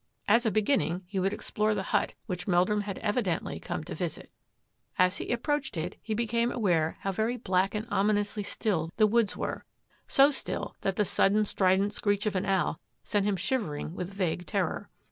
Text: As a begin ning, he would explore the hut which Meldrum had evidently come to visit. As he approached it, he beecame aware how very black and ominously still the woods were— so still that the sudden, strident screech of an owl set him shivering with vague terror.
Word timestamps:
As 0.27 0.47
a 0.47 0.51
begin 0.51 0.79
ning, 0.79 1.03
he 1.05 1.19
would 1.19 1.31
explore 1.31 1.75
the 1.75 1.83
hut 1.93 2.15
which 2.25 2.47
Meldrum 2.47 2.81
had 2.81 2.97
evidently 2.97 3.59
come 3.59 3.83
to 3.83 3.93
visit. 3.93 4.31
As 4.97 5.17
he 5.17 5.31
approached 5.31 5.77
it, 5.77 5.95
he 6.01 6.15
beecame 6.15 6.51
aware 6.51 6.97
how 7.01 7.11
very 7.11 7.37
black 7.37 7.75
and 7.75 7.85
ominously 7.91 8.41
still 8.41 8.89
the 8.97 9.05
woods 9.05 9.37
were— 9.37 9.63
so 10.17 10.31
still 10.31 10.75
that 10.81 10.95
the 10.95 11.05
sudden, 11.05 11.45
strident 11.45 11.93
screech 11.93 12.25
of 12.25 12.35
an 12.35 12.47
owl 12.47 12.79
set 13.03 13.25
him 13.25 13.35
shivering 13.35 13.93
with 13.93 14.11
vague 14.11 14.47
terror. 14.47 14.89